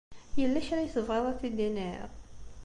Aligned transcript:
Yella 0.39 0.65
kra 0.67 0.79
ay 0.81 0.91
tebɣiḍ 0.95 1.25
ad 1.27 1.37
t-id-tiniḍ? 1.39 2.11